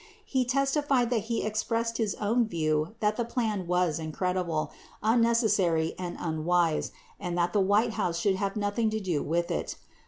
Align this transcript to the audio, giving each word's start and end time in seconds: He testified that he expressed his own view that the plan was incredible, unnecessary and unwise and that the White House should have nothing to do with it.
He 0.25 0.45
testified 0.45 1.11
that 1.11 1.25
he 1.29 1.43
expressed 1.43 1.99
his 1.99 2.15
own 2.15 2.47
view 2.47 2.95
that 3.01 3.17
the 3.17 3.23
plan 3.23 3.67
was 3.67 3.99
incredible, 3.99 4.71
unnecessary 5.03 5.93
and 5.99 6.17
unwise 6.19 6.91
and 7.19 7.37
that 7.37 7.53
the 7.53 7.61
White 7.61 7.93
House 7.93 8.17
should 8.17 8.37
have 8.37 8.55
nothing 8.55 8.89
to 8.89 8.99
do 8.99 9.21
with 9.21 9.51
it. 9.51 9.75